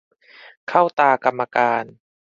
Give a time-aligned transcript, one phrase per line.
[0.67, 1.85] เข้าตากรรมการ